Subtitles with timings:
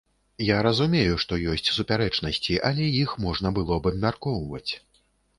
[0.45, 4.71] Я разумею, што ёсць супярэчнасці, але іх можна было б абмяркоўваць.